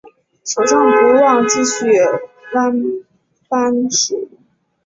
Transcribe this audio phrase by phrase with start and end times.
[0.43, 1.85] 手上不忘继续
[2.55, 2.71] 挖
[3.47, 4.31] 番薯